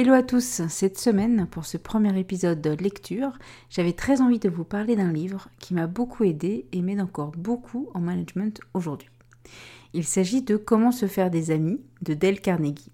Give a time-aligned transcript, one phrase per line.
[0.00, 3.36] Hello à tous, cette semaine, pour ce premier épisode de lecture,
[3.68, 7.32] j'avais très envie de vous parler d'un livre qui m'a beaucoup aidé et m'aide encore
[7.32, 9.08] beaucoup en management aujourd'hui.
[9.94, 12.92] Il s'agit de Comment se faire des amis de Dale Carnegie.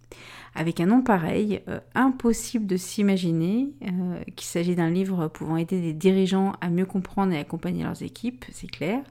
[0.55, 5.81] Avec un nom pareil, euh, impossible de s'imaginer euh, qu'il s'agit d'un livre pouvant aider
[5.81, 9.03] des dirigeants à mieux comprendre et accompagner leurs équipes, c'est clair.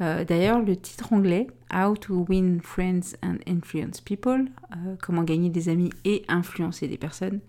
[0.00, 4.46] Euh, d'ailleurs, le titre anglais, How to Win Friends and Influence People,
[5.02, 7.40] comment gagner des amis et influencer des personnes,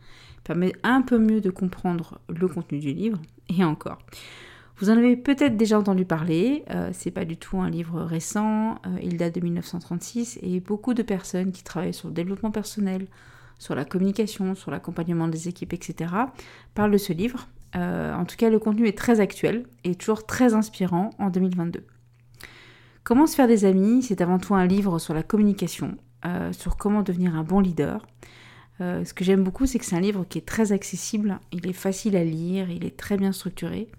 [0.44, 4.00] permet un peu mieux de comprendre le contenu du livre, et encore.
[4.80, 8.76] Vous en avez peut-être déjà entendu parler, euh, c'est pas du tout un livre récent,
[8.88, 13.08] euh, il date de 1936 et beaucoup de personnes qui travaillent sur le développement personnel,
[13.58, 16.14] sur la communication, sur l'accompagnement des équipes, etc.
[16.76, 17.50] parlent de ce livre.
[17.76, 21.84] Euh, en tout cas, le contenu est très actuel et toujours très inspirant en 2022.
[23.04, 24.02] Comment se faire des amis?
[24.02, 25.98] C'est avant tout un livre sur la communication,
[26.52, 28.06] sur comment devenir un bon leader.
[28.80, 31.74] ce que j'aime beaucoup, c'est que c'est un livre qui est très accessible, il est
[31.74, 33.90] facile à lire, il est très bien structuré.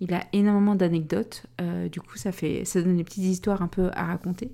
[0.00, 3.68] Il a énormément d'anecdotes, euh, du coup ça fait, ça donne des petites histoires un
[3.68, 4.52] peu à raconter.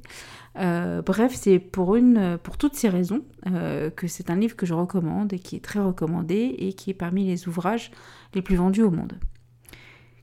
[0.58, 4.66] Euh, bref, c'est pour une, pour toutes ces raisons euh, que c'est un livre que
[4.66, 7.90] je recommande et qui est très recommandé et qui est parmi les ouvrages
[8.34, 9.14] les plus vendus au monde.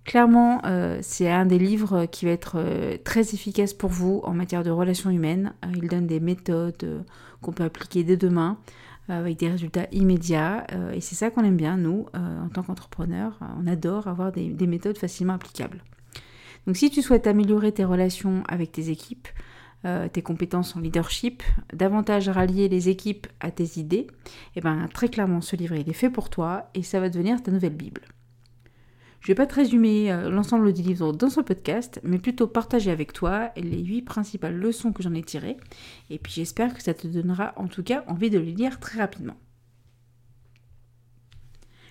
[0.06, 0.63] Clairement,
[1.02, 5.12] c'est un des livres qui va être très efficace pour vous en matière de relations
[5.12, 5.53] humaines.
[5.75, 7.06] il donne des méthodes
[7.41, 8.58] qu'on peut appliquer dès demain
[9.09, 10.66] avec des résultats immédiats.
[10.74, 13.40] Euh, et c'est ça qu'on aime bien, nous, euh, en tant qu'entrepreneurs.
[13.59, 15.84] On adore avoir des, méthodes facilement applicables.
[16.68, 19.28] Donc si tu souhaites améliorer tes relations avec tes équipes,
[19.86, 21.42] euh, tes compétences en leadership,
[21.74, 25.90] davantage rallier les équipes à tes idées, et eh ben très clairement ce livre il
[25.90, 28.02] est fait pour toi et ça va devenir ta nouvelle Bible.
[29.19, 32.47] Je ne vais pas te résumer euh, l'ensemble du livre dans ce podcast, mais plutôt
[32.47, 35.57] partager avec toi les huit principales leçons que j'en ai tirées.
[36.09, 39.00] Et puis j'espère que ça te donnera en tout cas envie de les lire très
[39.00, 39.35] rapidement.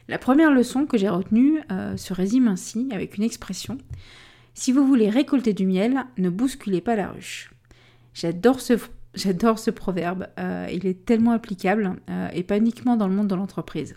[0.09, 3.77] La première leçon que j'ai retenue euh, se résume ainsi avec une expression.
[4.55, 7.53] Si vous voulez récolter du miel, ne bousculez pas la ruche.
[8.15, 12.01] J'adore ce, proverbe, euh, il est tellement applicable
[12.33, 13.97] et pas uniquement dans le monde de l'entreprise.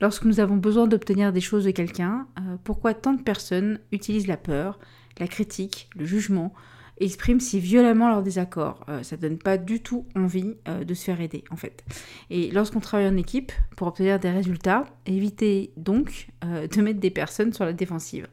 [0.00, 4.26] Lorsque nous avons besoin d'obtenir des choses de quelqu'un, euh, pourquoi tant de personnes utilisent
[4.26, 4.78] la peur,
[5.18, 6.52] la critique, le jugement,
[6.98, 10.92] expriment si violemment leur désaccord euh, Ça ne donne pas du tout envie euh, de
[10.92, 11.82] se faire aider, en fait.
[12.28, 17.54] Et lorsqu'on travaille en équipe, pour obtenir des résultats, évitez donc de mettre des personnes
[17.54, 18.26] sur la défensive.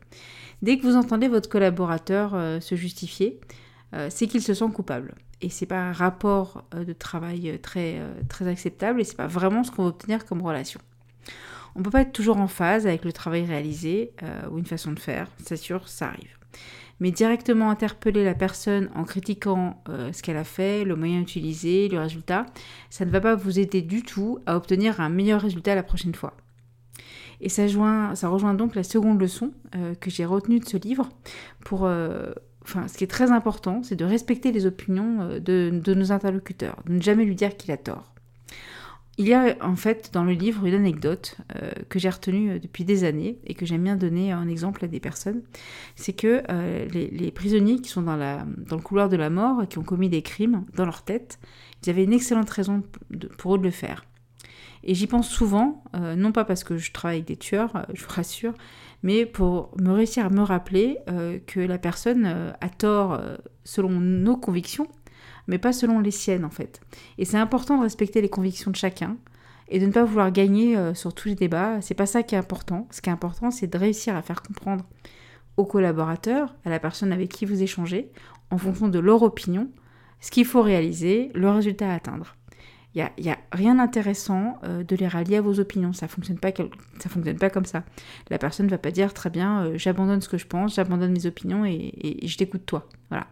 [0.61, 3.39] Dès que vous entendez votre collaborateur se justifier,
[4.09, 5.13] c'est qu'il se sent coupable.
[5.41, 9.71] Et c'est pas un rapport de travail très, très acceptable et c'est pas vraiment ce
[9.71, 10.79] qu'on veut obtenir comme relation.
[11.75, 14.65] On ne peut pas être toujours en phase avec le travail réalisé euh, ou une
[14.65, 16.37] façon de faire, c'est sûr, ça arrive.
[16.99, 21.89] Mais directement interpeller la personne en critiquant euh, ce qu'elle a fait, le moyen utilisé,
[21.89, 22.45] le résultat,
[22.89, 26.13] ça ne va pas vous aider du tout à obtenir un meilleur résultat la prochaine
[26.13, 26.33] fois.
[27.41, 31.09] Et ça, rejoint donc la seconde leçon euh, que j'ai retenue de ce livre.
[31.65, 31.81] Pour,
[32.61, 36.93] enfin, ce qui est très important, c'est de respecter les opinions de nos interlocuteurs, de
[36.93, 38.12] ne jamais lui dire qu'il a tort.
[39.19, 42.59] Il y a en fait dans le livre une anecdote euh, que j'ai retenue euh,
[42.59, 45.43] depuis des années et que j'aime bien donner en exemple à des personnes.
[45.95, 49.67] C'est que euh, les, prisonniers qui sont dans, la, dans le couloir de la mort,
[49.67, 51.39] qui ont commis des crimes dans leur tête,
[51.83, 52.81] ils avaient une excellente raison
[53.37, 54.05] pour eux de le faire.
[54.83, 58.09] Et j'y pense souvent, non pas parce que je travaille avec des tueurs, je vous
[58.09, 58.53] rassure,
[59.01, 60.97] mais pour me réussir à me rappeler
[61.47, 63.21] que la personne a tort
[63.63, 64.89] selon nos convictions
[65.47, 66.81] mais pas selon les siennes en fait.
[67.17, 69.17] Et c'est important de respecter les convictions de chacun
[69.69, 71.81] et de ne pas vouloir gagner euh, sur tous les débats.
[71.81, 72.87] C'est pas ça qui est important.
[72.91, 74.85] Ce qui est important, c'est de réussir à faire comprendre
[75.57, 78.09] aux collaborateurs, à la personne avec qui vous échangez,
[78.49, 79.69] en fonction de leur opinion,
[80.19, 82.35] ce qu'il faut réaliser, le résultat à atteindre.
[82.95, 85.93] Il n'y a, rien d'intéressant euh, de les rallier à vos opinions.
[85.93, 86.51] Ça ne fonctionne, pas,
[86.99, 87.83] fonctionne pas comme ça.
[88.29, 91.11] La personne ne va pas dire très bien, euh, j'abandonne ce que je pense, j'abandonne
[91.11, 92.87] mes opinions et, je t'écoute toi.
[93.09, 93.25] Voilà.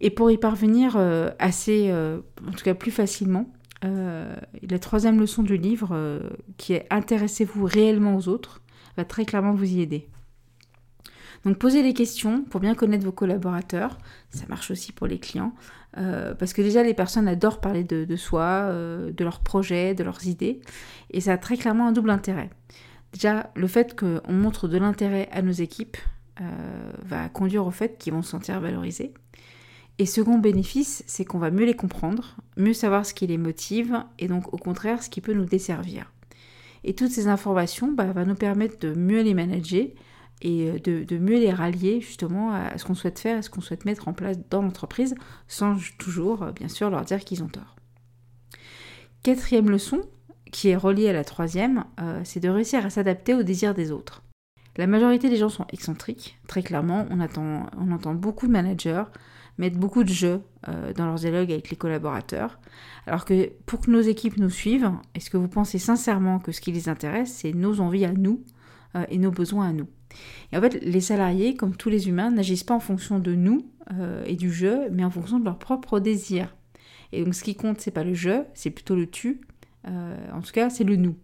[0.00, 3.52] Et pour y parvenir euh, assez, en tout cas plus facilement,
[3.82, 6.20] la troisième leçon du livre,
[6.56, 8.60] qui est intéressez-vous réellement aux autres,
[8.96, 10.08] va très clairement vous y aider.
[11.44, 13.98] Donc posez les questions pour bien connaître vos collaborateurs.
[14.30, 15.54] Ça marche aussi pour les clients.
[15.96, 20.04] Euh, parce que déjà les personnes adorent parler de, soi, euh, de leurs projets, de
[20.04, 20.60] leurs idées.
[21.10, 22.50] Et ça a très clairement un double intérêt.
[23.12, 25.96] Déjà, le fait qu'on montre de l'intérêt à nos équipes
[26.40, 29.14] euh, va conduire au fait qu'ils vont se sentir valorisés.
[29.98, 34.04] Et second bénéfice, c'est qu'on va mieux les comprendre, mieux savoir ce qui les motive,
[34.18, 36.12] et donc au contraire ce qui peut nous desservir.
[36.84, 39.86] Et toutes ces informations bah, vont nous permettre de mieux les manager,
[40.40, 43.60] et euh, de, mieux les rallier justement à ce qu'on souhaite faire, à ce qu'on
[43.60, 45.14] souhaite mettre en place dans l'entreprise,
[45.48, 47.76] sans toujours, euh, bien sûr, leur dire qu'ils ont tort.
[49.24, 50.02] Quatrième leçon,
[50.52, 53.90] qui est reliée à la troisième, euh, c'est de réussir à s'adapter aux désirs des
[53.90, 54.22] autres.
[54.76, 57.04] La majorité des gens sont excentriques, très clairement.
[57.10, 57.18] On,
[57.76, 59.02] on entend beaucoup de managers
[59.58, 60.40] mettre beaucoup de jeux
[60.96, 62.58] dans leurs dialogues avec les collaborateurs.
[63.06, 66.60] Alors que pour que nos équipes nous suivent, est-ce que vous pensez sincèrement que ce
[66.60, 68.44] qui les intéresse, c'est nos envies à nous
[69.08, 69.88] et nos besoins à nous?
[70.52, 73.70] Et en fait, les salariés, comme tous les humains, n'agissent pas en fonction de nous
[73.92, 76.54] euh, et du jeu, mais en fonction de leurs propres désirs.
[77.12, 79.40] Et donc, ce qui compte, c'est pas le jeu, c'est plutôt le tu.
[79.86, 81.16] Euh, en tout cas, c'est le nous.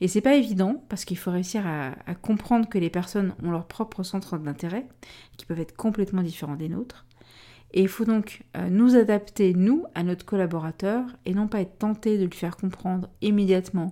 [0.00, 3.66] Et c'est pas évident parce qu'il faut réussir à, comprendre que les personnes ont leur
[3.66, 4.86] propre centre d'intérêt,
[5.36, 7.06] qui peuvent être complètement différents des nôtres.
[7.76, 11.76] Et il faut donc euh, nous adapter, nous, à notre collaborateur, et non pas être
[11.76, 13.90] tenté de lui faire comprendre immédiatement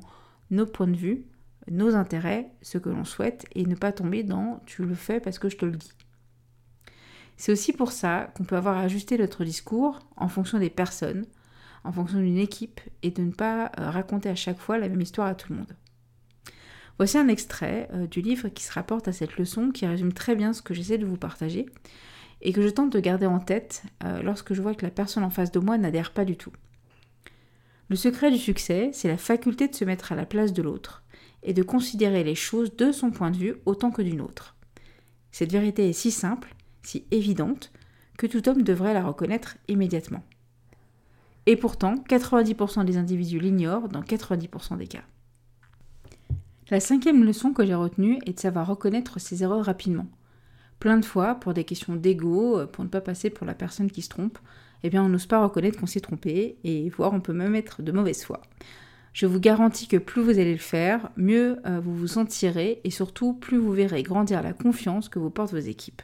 [0.52, 1.26] nos points de vue,
[1.68, 5.40] nos intérêts, ce que l'on souhaite, et ne pas tomber dans tu le fais parce
[5.40, 5.92] que je te le dis.
[7.36, 11.26] C'est aussi pour ça qu'on peut avoir ajusté notre discours en fonction des personnes,
[11.82, 15.00] en fonction d'une équipe, et de ne pas euh, raconter à chaque fois la même
[15.00, 15.76] histoire à tout le monde.
[16.98, 20.36] Voici un extrait euh, du livre qui se rapporte à cette leçon, qui résume très
[20.36, 21.66] bien ce que j'essaie de vous partager,
[22.42, 25.24] et que je tente de garder en tête euh, lorsque je vois que la personne
[25.24, 26.52] en face de moi n'adhère pas du tout.
[27.88, 31.02] Le secret du succès, c'est la faculté de se mettre à la place de l'autre,
[31.42, 34.56] et de considérer les choses de son point de vue autant que d'une autre.
[35.30, 37.72] Cette vérité est si simple, si évidente,
[38.18, 40.22] que tout homme devrait la reconnaître immédiatement.
[41.46, 45.02] Et pourtant, 90% des individus l'ignorent dans 90% des cas.
[46.70, 50.06] La cinquième leçon que j'ai retenue est de savoir reconnaître ses erreurs rapidement.
[50.82, 54.02] Plein de fois, pour des questions d'ego, pour ne pas passer pour la personne qui
[54.02, 54.36] se trompe,
[54.82, 57.82] eh bien on n'ose pas reconnaître qu'on s'est trompé, et voire on peut même être
[57.82, 58.40] de mauvaise foi.
[59.12, 62.90] Je vous garantis que plus vous allez le faire, mieux euh, vous vous sentirez et
[62.90, 66.02] surtout plus vous verrez grandir la confiance que vous portent vos équipes.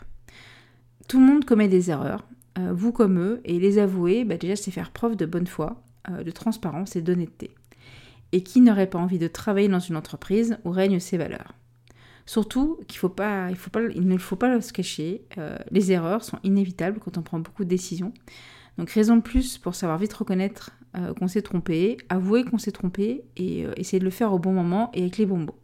[1.08, 2.24] Tout le monde commet des erreurs,
[2.56, 5.82] euh, vous comme eux, et les avouer, bah, déjà c'est faire preuve de bonne foi,
[6.08, 7.50] euh, de transparence et d'honnêteté.
[8.30, 11.57] Et qui n'aurait pas envie de travailler dans une entreprise où règnent ces valeurs?
[12.28, 13.00] Surtout qu'il
[13.94, 15.22] il ne faut pas se cacher.
[15.70, 18.12] les erreurs sont inévitables quand on prend beaucoup de décisions.
[18.78, 22.72] Donc raison de plus pour savoir vite reconnaître euh, qu'on s'est trompé, avouer qu'on s'est
[22.72, 25.58] trompé et euh, essayer de le faire au bon moment et avec les bons mots.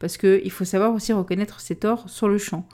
[0.00, 2.66] Parce qu'il faut savoir aussi reconnaître ses torts sur le champ.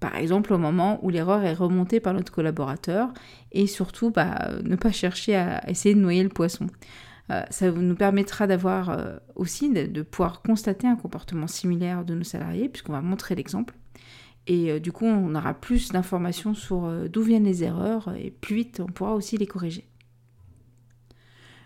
[0.00, 3.12] Par exemple, au moment où l'erreur est remontée par notre collaborateur
[3.52, 6.66] et surtout bah, ne pas chercher à essayer de noyer le poisson.
[7.32, 8.96] Euh, ça nous permettra d'avoir
[9.34, 13.74] aussi de, pouvoir constater un comportement similaire de nos salariés puisqu'on va montrer l'exemple.
[14.46, 18.80] Et du coup, on aura plus d'informations sur d'où viennent les erreurs et plus vite
[18.80, 19.86] on pourra aussi les corriger.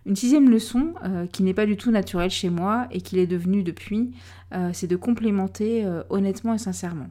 [0.07, 3.27] Une sixième leçon, euh, qui n'est pas du tout naturelle chez moi et qui l'est
[3.27, 4.13] devenue depuis,
[4.55, 7.09] euh, c'est de complémenter euh, honnêtement et sincèrement.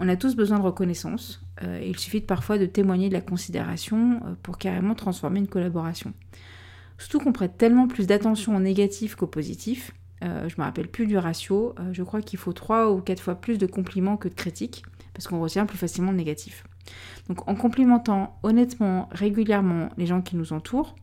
[0.00, 4.20] On a tous besoin de reconnaissance, et il suffit parfois de témoigner de la considération
[4.42, 6.12] pour carrément transformer une collaboration.
[6.98, 9.92] Surtout qu'on prête tellement plus d'attention au négatif qu'au positif.
[10.22, 13.58] je me rappelle plus du ratio, je crois qu'il faut trois ou quatre fois plus
[13.58, 16.64] de compliments que de critiques, parce qu'on retient plus facilement le négatif.
[17.28, 20.94] Donc en complimentant honnêtement, régulièrement les gens qui nous entourent,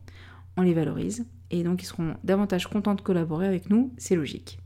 [0.56, 4.58] on les valorise et donc ils seront davantage contents de collaborer avec nous, c'est logique.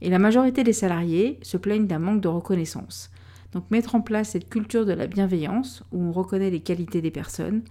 [0.00, 3.10] Et la majorité des salariés se plaignent d'un manque de reconnaissance.
[3.52, 7.10] Donc mettre en place cette culture de la bienveillance où on reconnaît les qualités des
[7.10, 7.62] personnes,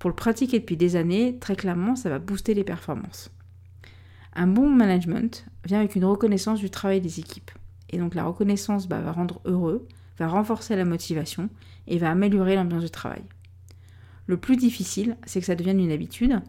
[0.00, 3.30] pour le pratiquer depuis des années, très clairement, ça va booster les performances.
[4.32, 7.50] Un bon management vient avec une reconnaissance du travail des équipes.
[7.90, 9.86] Et donc la reconnaissance bah, va rendre heureux,
[10.18, 11.50] va renforcer la motivation
[11.86, 13.22] et va améliorer l'ambiance de travail.
[14.26, 16.40] Le plus difficile, c'est que ça devienne une habitude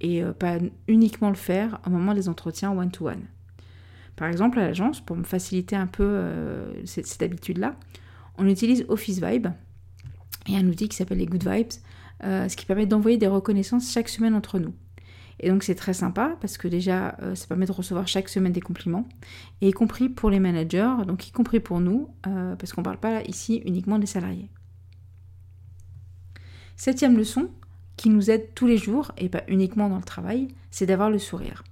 [0.00, 0.58] et euh, pas
[0.88, 3.22] uniquement le faire au moment des entretiens one-to-one.
[4.16, 7.76] Par exemple, à l'agence, pour me faciliter un peu euh, cette, habitude-là,
[8.36, 9.46] on utilise Office Vibe
[10.48, 11.72] et un outil qui s'appelle les Good Vibes,
[12.24, 14.74] euh, ce qui permet d'envoyer des reconnaissances chaque semaine entre nous.
[15.38, 18.52] Et donc c'est très sympa parce que déjà euh, ça permet de recevoir chaque semaine
[18.52, 19.06] des compliments,
[19.60, 22.86] et y compris pour les managers, donc y compris pour nous, euh, parce qu'on ne
[22.86, 24.50] parle pas ici uniquement des salariés.
[26.76, 27.50] Septième leçon,
[27.96, 31.18] qui nous aide tous les jours, et pas uniquement dans le travail, c'est d'avoir le
[31.18, 31.64] sourire.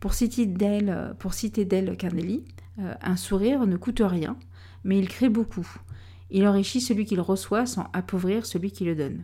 [0.00, 1.32] Pour citer Dale, pour
[2.78, 4.36] un sourire ne coûte rien,
[4.84, 5.68] mais il crée beaucoup.
[6.30, 9.22] Il enrichit celui qui le reçoit sans appauvrir celui qui le donne.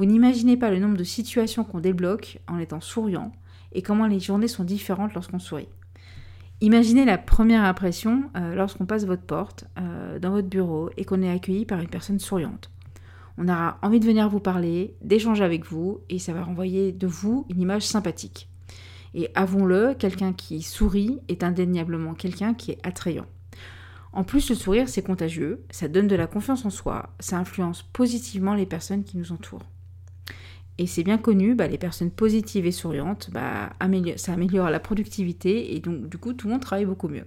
[0.00, 3.32] Vous n'imaginez pas le nombre de situations qu'on débloque en étant souriant
[3.72, 5.68] et comment les journées sont différentes lorsqu'on sourit.
[6.62, 11.20] Imaginez la première impression euh, lorsqu'on passe votre porte euh, dans votre bureau et qu'on
[11.20, 12.70] est accueilli par une personne souriante.
[13.36, 17.06] On aura envie de venir vous parler, d'échanger avec vous et ça va renvoyer de
[17.06, 18.48] vous une image sympathique.
[19.12, 23.26] Et avouons-le, quelqu'un qui sourit est indéniablement quelqu'un qui est attrayant.
[24.14, 27.82] En plus, le sourire, c'est contagieux, ça donne de la confiance en soi, ça influence
[27.82, 29.66] positivement les personnes qui nous entourent.
[30.80, 33.68] Et c'est bien connu, bah, les personnes positives et souriantes, bah,
[34.16, 37.26] ça améliore la productivité et donc du coup tout le monde travaille beaucoup mieux.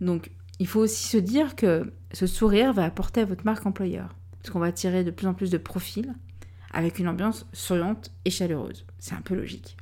[0.00, 4.16] Donc il faut aussi se dire que ce sourire va apporter à votre marque employeur,
[4.38, 6.14] parce qu'on va attirer de plus en plus de profils
[6.72, 8.86] avec une ambiance souriante et chaleureuse.
[8.98, 9.76] C'est un peu logique.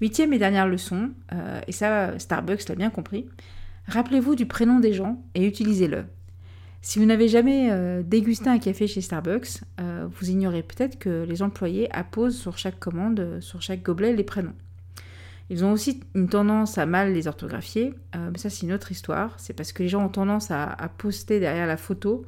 [0.00, 3.28] Huitième et dernière leçon, euh, et ça Starbucks l'a bien compris,
[3.86, 6.04] Rappelez-vous du prénom des gens et utilisez-le.
[6.82, 11.26] Si vous n'avez jamais euh, dégusté un café chez Starbucks, euh, vous ignorez peut-être que
[11.28, 14.54] les employés apposent sur chaque commande, euh, sur chaque gobelet, les prénoms.
[15.50, 19.34] Ils ont aussi une tendance à mal les orthographier, mais ça c'est une autre histoire.
[19.38, 22.24] C'est parce que les gens ont tendance à, poster derrière la photo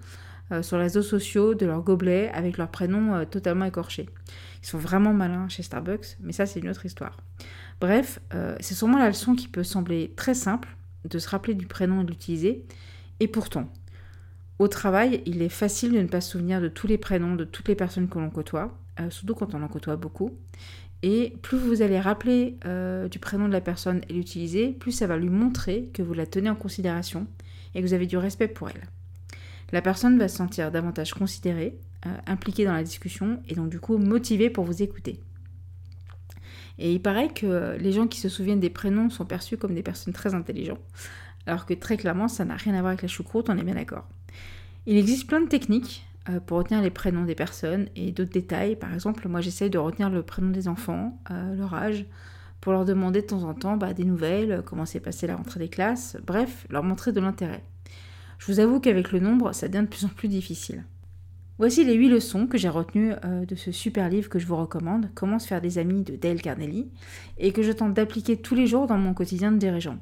[0.60, 4.08] sur les réseaux sociaux de leur gobelet avec leur prénom totalement écorché.
[4.60, 7.16] Ils sont vraiment malins chez Starbucks, mais ça c'est une autre histoire.
[7.80, 8.18] Bref,
[8.58, 10.76] c'est sûrement la leçon qui peut sembler très simple,
[11.08, 12.66] de se rappeler du prénom et de l'utiliser.
[13.20, 13.70] Et pourtant,
[14.62, 17.42] au travail, il est facile de ne pas se souvenir de tous les prénoms de
[17.42, 20.30] toutes les personnes que l'on côtoie, euh, surtout quand on en côtoie beaucoup.
[21.02, 25.08] Et plus vous allez rappeler euh, du prénom de la personne et l'utiliser, plus ça
[25.08, 27.26] va lui montrer que vous la tenez en considération
[27.74, 28.82] et que vous avez du respect pour elle.
[29.72, 31.76] La personne va se sentir davantage considérée,
[32.06, 35.18] euh, impliquée dans la discussion et donc du coup motivée pour vous écouter.
[36.78, 39.82] Et il paraît que les gens qui se souviennent des prénoms sont perçus comme des
[39.82, 40.80] personnes très intelligentes,
[41.46, 43.74] alors que très clairement, ça n'a rien à voir avec la choucroute, on est bien
[43.74, 44.06] d'accord.
[44.86, 48.76] Il existe plein de techniques euh, pour retenir les prénoms des personnes et d'autres détails.
[48.76, 52.04] Par exemple, moi j'essaye de retenir le prénom des enfants, euh, leur âge,
[52.60, 55.60] pour leur demander de temps en temps bah, des nouvelles, comment s'est passée la rentrée
[55.60, 57.62] des classes, bref, leur montrer de l'intérêt.
[58.38, 60.84] Je vous avoue qu'avec le nombre, ça devient de plus en plus difficile.
[61.58, 64.56] Voici les 8 leçons que j'ai retenues euh, de ce super livre que je vous
[64.56, 66.90] recommande, Comment se faire des amis de Dale Carnegie,
[67.38, 69.98] et que je tente d'appliquer tous les jours dans mon quotidien de dirigeant.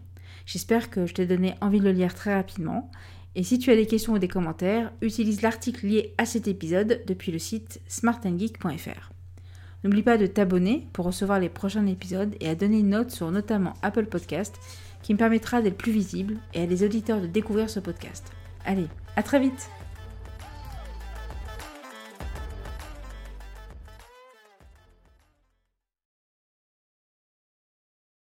[0.47, 2.91] J'espère que je t'ai donné envie de le lire très rapidement.
[3.37, 7.03] Et si tu as des questions ou des commentaires, utilise l'article lié à cet épisode
[7.07, 9.13] depuis le site smartandgeek.fr.
[9.83, 13.31] N'oublie pas de t'abonner pour recevoir les prochains épisodes et à donner une note sur
[13.31, 14.57] notamment Apple Podcast
[15.03, 18.31] qui me permettra d'être plus visible et à des auditeurs de découvrir ce podcast.
[18.65, 19.71] Allez, à très vite